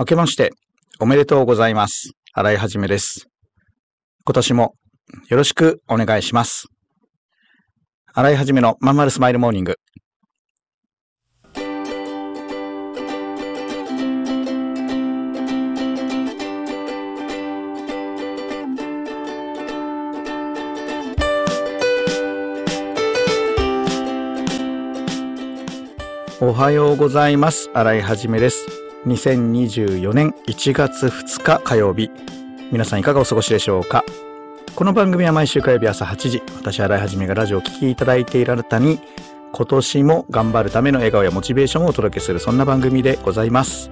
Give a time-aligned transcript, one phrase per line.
[0.00, 0.52] 明けまして
[0.98, 2.12] おめでとうございます。
[2.32, 3.26] 新井はじめです。
[4.24, 4.74] 今年も
[5.28, 6.68] よろしくお願いします。
[8.14, 9.76] 新井はじめのまんまるスマイルモーニング。
[26.40, 27.68] おはようございます。
[27.74, 28.89] 新井はじめです。
[29.06, 32.10] 2024年1月2日火曜日。
[32.70, 34.04] 皆さんいかがお過ごしでしょうか？
[34.76, 39.00] この番組は毎週火曜日朝8時、私、新井はじめがラジオを聴きいただいているあなたに、
[39.52, 43.90] 今年も頑張るための笑顔やモチベーションをお届けする、そんな番組でございます。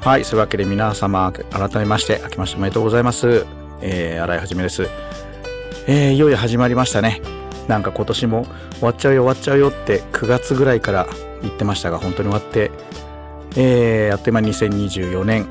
[0.00, 3.44] はい、そういうわけで皆様、改めまして、明けましておめでとうございます。
[3.82, 4.88] えー、新井はじめです。
[5.86, 7.20] えー、いよいよ始まりましたね。
[7.68, 11.06] なんか今年も終わっちゃうよ終わっちゃうよって9月ぐらいから
[11.42, 12.70] 言ってましたが本当に終わって、
[13.56, 15.46] えー、あっという間に2024年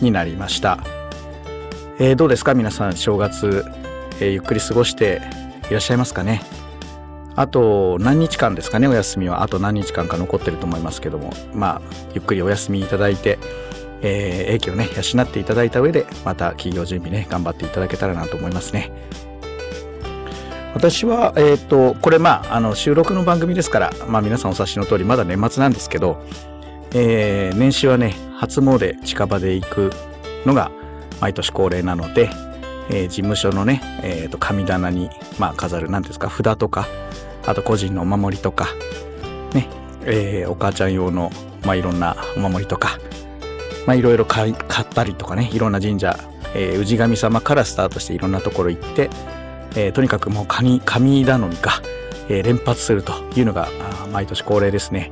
[0.00, 0.78] になりました、
[1.98, 2.54] えーどうですか？
[2.54, 3.64] 皆さん正月、
[4.20, 5.22] えーゆっくり過ごして
[5.68, 6.42] いらっしゃいますかね？
[7.36, 8.88] あと何日間ですかね？
[8.88, 9.42] お休みは。
[9.42, 11.32] あと何日間か残ってると思いますけども。
[11.54, 11.82] まあ
[12.14, 13.38] ゆっくりお休みいただいて
[14.02, 18.90] えー、英気をね養っていただいた上でまた企業準備ね頑張っていただけたらなと思いますね。
[20.74, 26.20] 私は、えっ、と、これまあ、あの、収録の番組ですから、まあ皆さんお察しの通り、まだ年末なんですけど、
[26.94, 29.92] えー年始はね、初詣近場で行く
[30.46, 30.70] のが
[31.20, 32.30] 毎年恒例なので、
[32.90, 36.86] えー事務所のね、えっ、と、神棚に、まあ飾る、なんていうんですか、札とか、
[37.46, 38.68] あと個人のお守りとか、
[39.54, 39.68] ね、
[40.04, 41.30] えーお母ちゃん用の、
[41.64, 42.98] まあいろんなお守りとか、
[43.86, 44.54] まあいろいろ買っ
[44.88, 46.16] たりとかね、いろんな神社、
[46.54, 49.10] えー氏神様からスタートしていろんなところ行って、
[49.76, 51.80] えーとにかくもう神神頼みか、
[52.28, 53.68] えー連発するというのが
[54.12, 55.10] 毎年恒例ですね。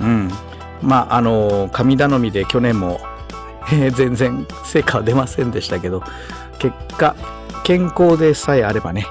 [0.00, 0.30] うん。
[0.82, 3.00] まああの神頼みで去年も、
[3.72, 6.02] えー全然成果は出ませんでしたけど
[6.58, 7.14] 結果
[7.64, 9.06] 健康でさえあればね、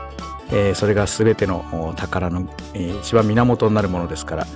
[0.51, 4.47] えーそれが全ての宝の、えー一番源になるものですから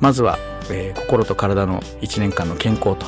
[0.00, 0.38] まずは、
[0.70, 3.06] えー心と体の1年間の健康と、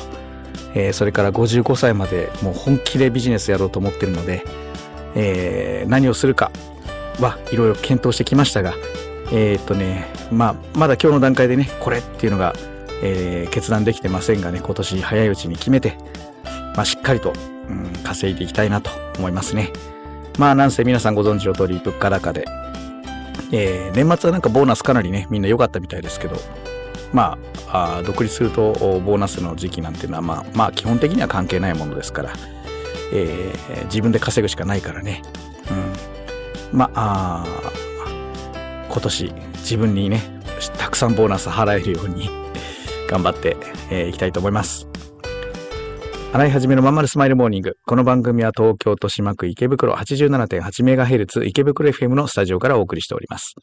[0.73, 4.43] えそれから55歳までもう本気でビジネスやろうと思ってるので、
[5.15, 6.51] え何をするか
[7.19, 8.73] はいろいろ検討してきましたが、
[9.31, 12.53] えっとね、まあ、まだ今日の段階でね、これっていうのが、
[13.03, 15.97] えー決断できてませんがね、今年早いうちに決めて、
[16.75, 17.33] まあ、しっかりと、
[17.69, 19.71] うん、稼いでいきたいなと思いますね。
[20.37, 22.45] まあ、なんせ皆さんご存知の通り、物価高で、
[23.51, 26.35] えー年末はなんかボーナスかなりね、みんな良かったみたいですけど、
[27.13, 27.37] ま
[27.67, 32.33] あ、あ独立するとボーナスの時期なんていうのは、まあ、まあ、基本的には関係ないものですから、
[33.13, 35.21] えー自分で稼ぐしかないからね。
[36.71, 36.77] うん。
[36.77, 37.45] まあ、
[38.89, 40.21] 今年自分にね、
[40.77, 42.29] たくさんボーナス払えるように
[43.07, 43.57] 頑張って
[43.89, 44.87] えーいきたいと思います。
[46.33, 47.77] 洗い始めのまんまるスマイルモーニング。
[47.85, 53.55] この番組は東京豊島区池袋 87.8MHz 池袋 FM のスタジオからお送りしております。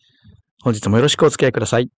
[0.62, 1.90] 本日もよろしくお付き合いください。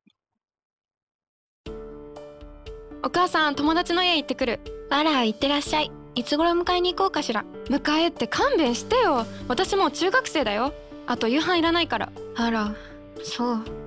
[3.07, 4.59] お母さん友達の家行ってくる
[4.91, 10.75] あら行ってらっしゃいいつ頃迎えに行こうかしら迎えって勘弁してよ私もう中学生だよ
[11.07, 12.75] あと夕飯いらないからあら
[13.23, 13.86] そう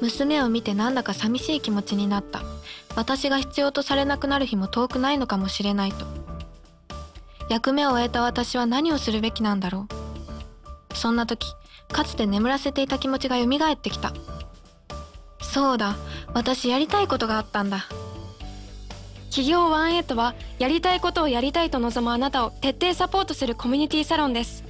[0.00, 2.42] 娘を見てなんだか寂しい気持ちになった。
[2.96, 6.06] 私が必要とされなくなる日も遠くないのかもしれないと。
[7.48, 9.86] 役目を終えた私は何をするべきなんだろ
[10.92, 10.96] う。
[10.96, 11.54] そんな時
[11.88, 14.12] かつて眠らせていた気持ちが蘇ってきた。
[15.42, 15.96] そうだ
[16.32, 17.86] 私やりたいことがあったんだ。
[19.30, 24.69] 企業ワンエイトはやりたいことをやりたいと望むあなたを徹底サポートするコミュニティサロンです。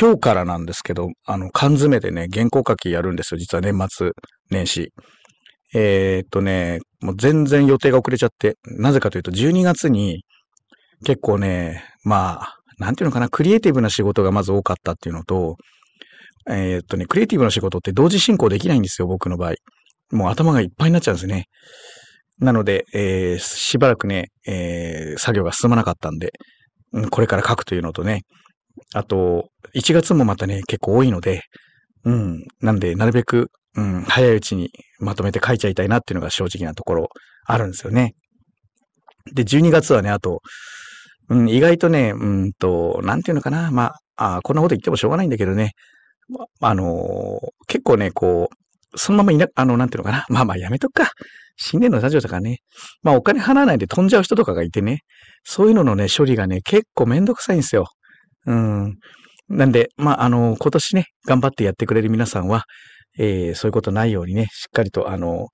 [0.00, 3.38] 今日からなんですけど、あの、缶詰でね、原稿書きやるんですよ。
[3.38, 4.12] 実は年末
[4.50, 4.92] 年始。
[5.74, 10.24] えーっとね、もう全然予定が遅れちゃって、なぜかというと、12月に
[11.04, 15.56] 結構ね、まあ、なんていうのかな、クリエイティブな仕事がまず多かったっていうのと、
[16.48, 19.54] えーっとね、クリエイティブな仕事って同時進行できないんですよ、僕の場合。
[20.12, 21.44] もう頭がいっぱいになっちゃうんですね。
[22.38, 26.32] なので、えーしばらくね、えー作業が進まなかったんで、
[27.10, 28.22] これから書くというのとね、
[28.94, 31.42] あと、1月もまたね、結構多いので、
[32.04, 37.08] うん、なんで、なるべく、うん、早いうちにまとめて書いちゃいたいなっていうのが正直なところ
[37.46, 38.14] あるんですよね。
[39.32, 40.40] で、12月はね、あと、
[41.28, 43.70] うん、意外とね、うんと、なんていうのかな。
[43.70, 45.72] まあ、あこんなこと言ってもしょうがないんだけどね。
[46.60, 50.26] あのー結構ね、こう、そのままいな、あの、なんていうのかな。
[50.28, 51.12] まあまあやめとくか。
[51.56, 52.58] 新年のラジオとかね。
[53.02, 55.02] まあお金払わないで飛んじゃう人とかがいてね。
[55.44, 57.86] そういうののね、処理がね、結構めんどくさいんですよ。
[58.46, 58.98] うん。
[59.48, 62.64] なんで、まあ、あの、今年ね、頑張ってやってくれる皆さんは、
[63.18, 65.48] えーそういうことないようにね、しっかりと、あの、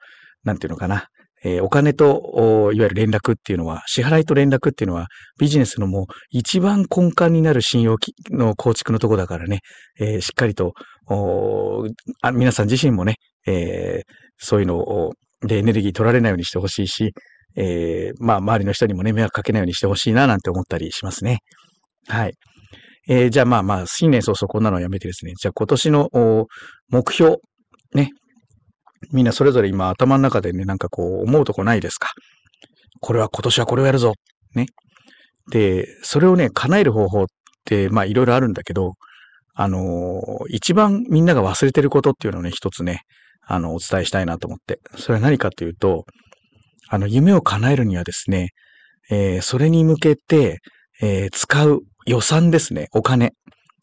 [0.44, 1.06] なんていうのかな。
[1.44, 7.96] えーお金と、おいわゆる連絡っていうのは、支払いと連絡っていうのは、ビジネスのもう一番根幹になる信用
[8.30, 9.60] の構築のとこだからね、
[9.98, 10.74] えーしっかりと、
[11.08, 11.86] お
[12.22, 13.16] あ皆さん自身もね、
[13.46, 15.12] えーそういうのを、
[15.46, 17.14] でエネルギー取られないようにしてほしいし、
[17.56, 21.38] えーまあ、周りの人にもね、迷惑かけないようにしてほしいな、なんて思ったりしますね。
[22.08, 22.34] はい。
[23.08, 25.34] えーじゃあまあまあ、新年早々こんなのやめてですね。
[25.40, 26.10] じゃあ今年の
[26.90, 27.36] 目標、
[27.94, 28.10] ね。
[29.12, 32.10] みんなそれぞれ今頭の中でね、なんかこう思うとこないですか？
[33.00, 34.14] これは今年はこれをやるぞ。
[34.54, 34.66] ね。
[35.50, 37.26] で、それをね、叶える方法っ
[37.64, 38.94] て、まあいろいろあるんだけど、
[39.54, 43.02] あのー一番みんなが忘れてることっていうのをね、一つね、
[43.46, 44.80] あの、お伝えしたいなと思って。
[44.96, 46.04] それは何かというと、
[46.88, 48.48] あの、夢を叶えるにはですね、
[49.10, 50.58] えーそれに向けて、
[51.00, 53.32] えー使う予算ですね、お金。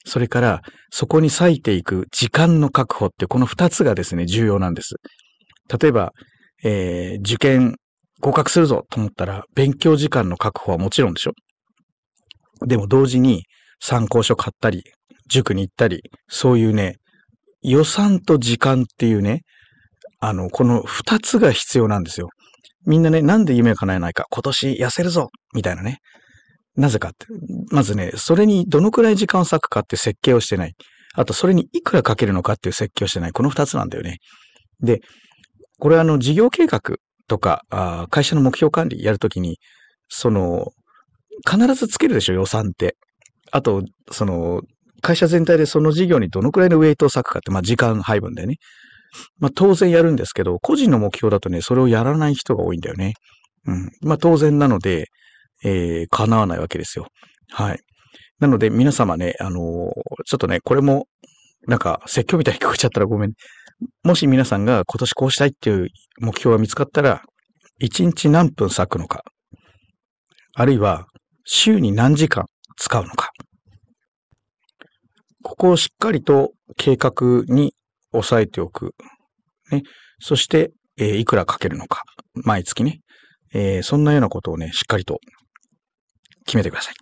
[0.05, 4.95] それから、そこに割いていく時間の確保って、この二つがですね、重要なんです。
[5.79, 6.13] 例えば、
[6.63, 7.75] えー受験
[8.23, 11.33] 合格するぞと思ったら、勉強時間の確保はもちろんでしょ。
[12.65, 13.43] でも同時に
[13.81, 14.83] 参考書買ったり、
[15.27, 16.95] 塾に行ったり、そういうね、
[17.61, 19.41] 予算と時間っていうね、
[20.21, 22.29] あの、この二つが必要なんですよ。
[22.85, 25.99] みんなね、なんで夢を叶えないか、今年痩せるぞみたいなね。
[26.75, 27.27] なぜかって。
[27.71, 30.73] まずね、それにどのくらい時間を割くかって設計をしてない。
[31.15, 33.31] あと、それにいくらかけるのかっていう設計をしてない。
[33.31, 34.17] この二つなんだよね。
[34.81, 35.01] で、
[35.79, 36.97] これあの、事業計画
[37.27, 39.59] とか、あ会社の目標管理やるときに、
[40.09, 40.71] その、
[41.49, 42.95] 必ずつけるでしょ、予算って。
[43.51, 44.61] あと、その、
[45.01, 48.55] 会社全体でその事業にどのくらいのウェイトを割くかって、まあ、時間配分だよね。
[49.37, 53.13] まあ、当然やるんですけど、個人の目標だとね、それをやらない人が多いんだよね。
[53.67, 53.89] うん。
[54.01, 55.07] まあ、当然なので、
[55.63, 57.07] えー、叶わないわけですよ。
[57.51, 57.79] はい。
[58.39, 59.93] なので、皆様ね、あのー
[60.25, 61.07] ちょっとね、これも、
[61.67, 63.33] なんか、説教みたいに聞こえちゃったらごめん。
[64.03, 65.87] もし皆さんが今年こうしたいっていう
[66.19, 67.21] 目標が見つかったら、
[67.81, 69.23] 1日何分割くのか、
[70.55, 71.07] あるいは
[71.45, 72.45] 週に何時間
[72.77, 73.31] 使うのか。
[75.43, 77.73] ここをしっかりと計画に
[78.11, 78.93] 抑えておく。
[79.71, 79.83] ね。
[80.19, 82.03] そして、えーいくらかけるのか。
[82.33, 82.99] 毎月ね。
[83.53, 85.19] えーそんなようなことをね、しっかりと
[86.45, 86.93] 決めてください。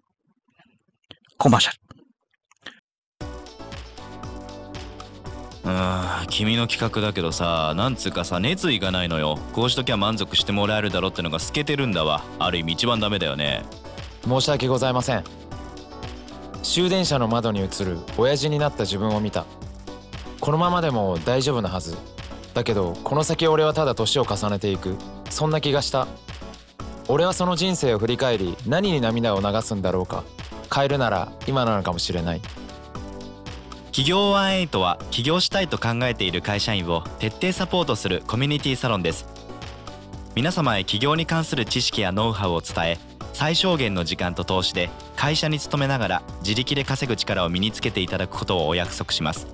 [1.38, 1.77] コマーシャル。
[5.63, 9.38] うーん君の企画だけどさなんつうかさ熱意がないのよ。
[9.53, 12.23] こうしときゃ満足してもらえるだろってのが透けてるんだわ。
[12.39, 13.63] ある意味一番ダメだよね。
[14.27, 15.23] 申し訳ございません。
[16.63, 19.45] 終電車の窓に映る親父になった自分を見た。
[20.39, 21.97] このままでも大丈夫なはず。
[22.53, 24.95] だけどこの先俺はただ年を重ねていく。
[25.29, 26.07] そんな気がした
[27.12, 30.24] 俺はその人生を振り返り何に涙を流すんだろうか。
[30.74, 32.42] 変えるなら今なのかもしれない。
[33.88, 39.28] 企業18は起業したいと考えている会社員を徹底サポートするコミュニティサロンです。
[40.36, 42.98] 皆様へ起業に関する知識やノウハウを伝え
[43.34, 49.48] 最小限の時間と投資で会社に勤めながら自力で稼ぐ力を身につけていただくことをお約束します。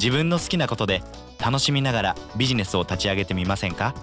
[0.00, 1.04] 自分の好きなことで
[1.40, 3.94] 楽しみながらビジネスを立ち上げてみませんか？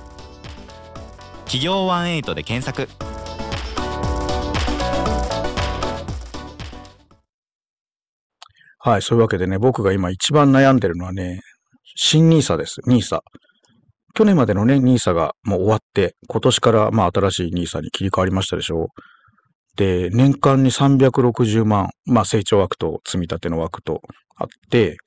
[1.46, 2.90] 企業18で検索
[8.80, 11.42] はい、そういうわけでね、僕が今一番悩んでるのはね、
[11.96, 12.82] 新 NISA です。
[12.82, 13.22] NISA。
[14.14, 18.88] 去年までのね、NISA がもう終わって、今年からまあ新しい NISA に切り替わりましたでしょう
[19.76, 24.02] で、年間に360万、まあ成長枠と積み立ての枠と
[24.36, 24.98] あって、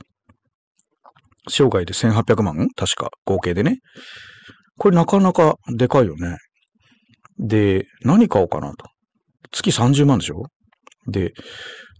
[1.48, 3.78] 生涯で1800万確か、合計でね。
[4.78, 6.36] これなかなかでかいよね。
[7.38, 8.86] で、何買おうかなと。
[9.52, 10.44] 月30万でしょ？
[11.06, 11.32] で、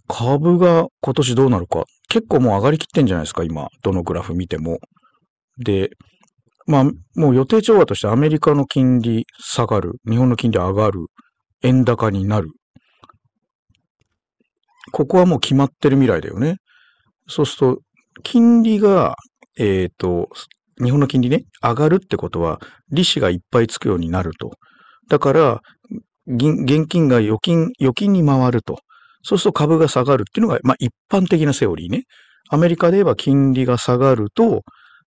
[0.06, 1.85] 株が今年どうなるか。
[2.08, 3.68] 結構もう上がりきってんじゃないですか、今。
[3.82, 4.78] どのグラフ見ても。
[5.58, 5.90] で、
[6.66, 9.94] まあ、もう予定調和としてアメリカの金利下がる。
[10.08, 11.06] 日本の金利上がる。
[11.62, 12.50] 円高になる。
[14.92, 16.56] ここはもう決まってる未来だよね。
[17.26, 17.78] そうすると、
[18.23, 19.16] 金利が、
[19.58, 20.28] えっ、と、
[20.82, 24.52] 日本の金利ね、上がるってことは、利子がいっぱいつくようになると。
[25.08, 25.61] だから、
[26.26, 28.78] 現金が預金、預金に回ると。
[29.23, 32.04] そうすると株が下がるっていうのが、まあ一般的なセオリーね。
[32.50, 34.62] アメリカで言えば金利が下がると、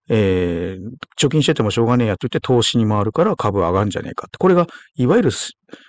[0.08, 4.38] えー貯金しててもしょうがねえやって言って投資に回るから株上がるんじゃねえかって。
[4.38, 5.30] これが、いわゆる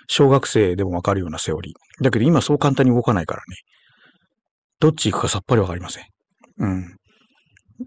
[0.06, 2.04] 小学生でもわかるようなセオリー。
[2.04, 3.56] だけど今そう簡単に動かないからね。
[4.80, 6.04] どっち行くかさっぱりわかりません。
[6.58, 6.96] うん。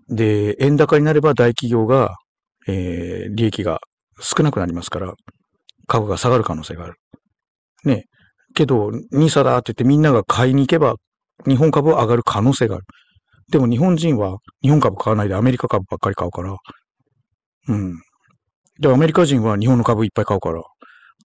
[0.09, 2.17] で、円高になれば大企業が、
[2.67, 3.79] えー利益が
[4.19, 5.13] 少なくなりますから、
[5.87, 6.95] 株が下がる可能性がある。
[7.83, 8.05] ね。
[8.55, 10.95] けど、ニーサだって言ってみんなが買いに行けば、
[11.47, 12.85] 日本株は上がる可能性がある。
[13.51, 16.57] でも日本人は日本株買わないでアメリカ株ばっかり買うから、
[17.67, 18.01] うん。
[18.79, 20.63] で、アメリカ人は日本の株いっぱい買うから、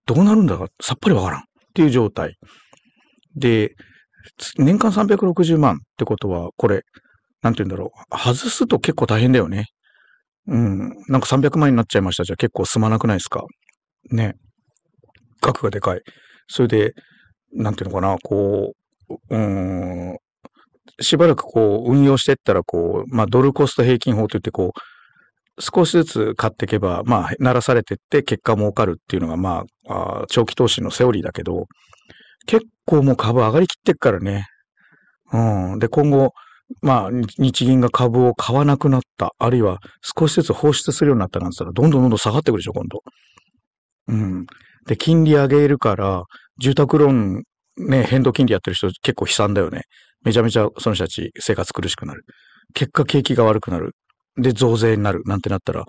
[0.06, 1.42] どうなるんだかさっぱりわからんっ
[1.74, 2.36] ていう状態。
[3.36, 3.74] で、
[4.58, 6.82] 年間360万ってことは、これ、
[7.42, 8.18] なんて言うんだろう。
[8.18, 9.66] 外すと結構大変だよね。
[10.46, 10.78] うん。
[11.08, 13.44] なんか300万円になっちゃいましたじゃ結構済まなくないですか？
[14.10, 14.34] ね。
[15.40, 16.00] 額がでかい。
[16.48, 16.92] それで、
[17.52, 18.72] なんていうのかな、こ
[19.30, 20.18] う、うん、
[21.00, 31.66] しばらくこう、運用していったら、こう、まあ、ドルコスト平均法といって、こう、少しずつ買っていけば、まあ、鳴らされていって結果儲かるっていうのが、まあ、あ長期投資のセオリーだけど、
[32.46, 34.46] 結構もう株上がりきってっからね。
[35.32, 35.78] うん。
[35.78, 36.32] で、今後、
[36.80, 43.02] まあ、日銀が株を買わなくなった、あるいは少しずつ放出するようになったなんて言ったら、どんどんどんどん下がってくるでしょ、今度。
[44.08, 44.46] うん。
[44.86, 46.24] で、金利上げるから、
[46.58, 47.42] 住宅ローン、
[47.76, 49.82] ね、変動金利やってる人結構悲惨だよね。
[50.24, 52.24] めちゃめちゃその人たち生活苦しくなる。
[52.74, 53.94] 結果景気が悪くなる。
[54.36, 55.22] で、増税になる。
[55.24, 55.84] なんてなったら、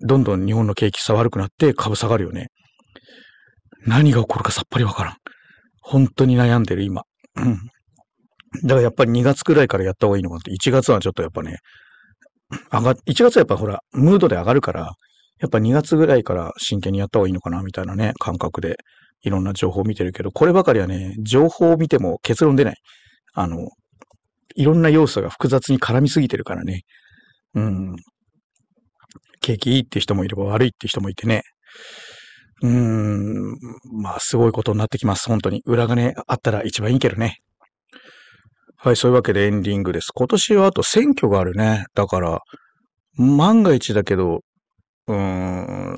[0.00, 2.48] どんどん日本の景気さ悪くなって株下がるよね。
[3.86, 5.16] 何が起こるかさっぱりわからん。
[5.80, 7.02] 本当に悩んでる今。
[7.36, 7.58] うん。
[8.62, 10.52] だからやっぱり2月くらいからやった方がいいのかなって。
[10.52, 11.58] 1月はちょっとやっぱね、
[12.72, 14.94] 上が、1月はやっぱほら、ムードで上がるから、
[15.40, 18.76] やっぱ2月ぐらいから真剣にやった方がいいのかなみたいなね、感覚で
[19.22, 22.76] いろんな情報を見てるけど、こればかりはね、情報を見ても結論出ない。
[23.34, 23.68] あの、
[24.54, 26.82] いろんな要素が複雑に絡みすぎてるからね。
[27.54, 27.96] うん。
[29.40, 31.42] 景気いいって人もいれば悪いって人もいてね。
[32.62, 33.58] うーん。
[34.00, 35.28] まあ、すごいことになってきます。
[35.28, 35.62] 本当に。
[35.66, 37.40] 裏金あったら一番いいけどね。
[38.78, 40.12] はい、そういうわけでエンディングです。
[40.14, 41.86] 今年はあと選挙があるね。
[41.94, 42.40] だから、
[43.16, 44.42] 万が一だけど、
[45.08, 45.96] うーん、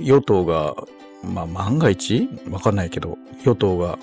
[0.00, 0.74] 与党が、
[1.22, 2.28] まあ万が一？
[2.50, 3.98] わかんないけど、与党が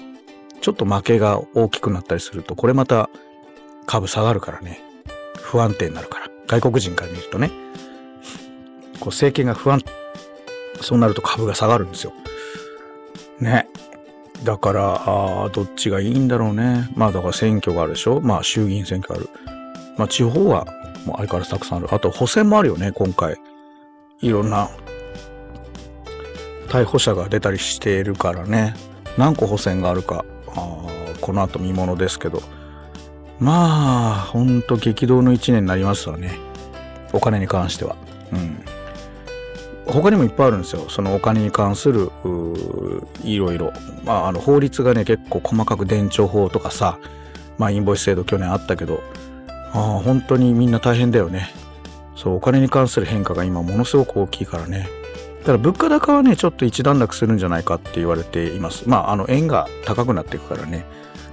[0.61, 3.09] ちょっと負けが大きくなったりすると、これまた
[3.85, 4.81] 株下がるからね。
[5.35, 6.27] 不安定になるから。
[6.47, 7.51] 外国人から見るとね。
[8.99, 9.81] こう政権が不安、
[10.81, 12.13] そうなると株が下がるんですよ。
[13.39, 13.67] ね。
[14.43, 15.01] だから、
[15.45, 16.89] あどっちがいいんだろうね。
[16.95, 18.19] まあだから選挙があるでしょ。
[18.21, 19.29] まあ衆議院選挙ある。
[19.97, 20.65] まあ地方は
[21.05, 21.87] もう相変わらずたくさんある。
[21.93, 23.37] あと補選もあるよね、今回。
[24.21, 24.69] いろんな
[26.67, 28.73] 逮捕者が出たりしているからね。
[29.17, 30.85] 何個補選があるか、あ
[31.21, 32.41] この後見ものですけど。
[33.39, 36.37] まあ、ほんと激動の一年になりますわね。
[37.11, 37.95] お金に関しては。
[38.31, 38.63] うん。
[39.85, 40.85] 他にもいっぱいあるんですよ。
[40.87, 42.09] そのお金に関する、
[43.23, 43.73] いろいろ。
[44.03, 46.99] まあ、あの、法律がね、結構細かく伝承法とかさ、
[47.57, 49.01] まあ、インボイス制度去年あったけど、
[49.73, 51.49] ああ、本当にみんな大変だよね。
[52.15, 54.87] そう、お金に関する変化が今ものすごく大きいからね。
[55.45, 58.87] ただ物価高はね、ちょっと一段落するんじゃないかって言われています。
[58.87, 60.85] まあ、あの、円が高くなっていくからね。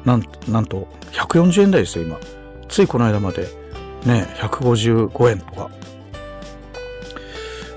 [0.04, 2.18] なんなんと、140円台ですよ、今。
[2.68, 3.48] ついこの間まで、
[4.06, 5.70] ね、155円とか。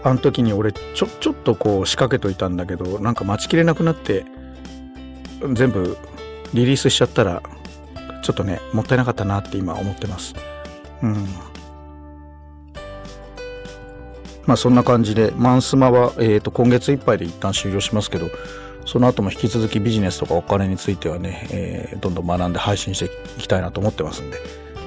[0.03, 4.25] あの時に俺、ちょ、ちょっとこう仕掛けといたんだけど、なんか待ちきれなくなって、
[5.53, 5.97] 全部
[6.53, 7.41] リリースしちゃったら、
[8.21, 10.35] ちょっとね、もったいなかったなって今思ってます。
[11.01, 11.27] うん。
[14.45, 18.29] まあそんな感じで、マンスマは、えー、と今月いっぱいで一旦終了しますけど、
[18.85, 23.05] その後も引き続きビジネスとかお金についてはね、えーどんどん学んで配信して
[23.37, 24.37] いきたいなと思ってますんで、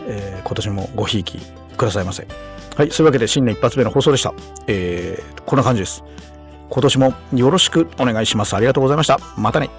[0.08, 1.40] えー今年もごひいき
[1.76, 2.26] くださいませ。
[2.76, 4.34] はい、そういうわけで新年一発目の放送でした。
[4.66, 6.02] えーこんな感じです。
[6.68, 8.56] 今年もよろしくお願いします。
[8.56, 9.20] ありがとうございました。
[9.38, 9.70] またね。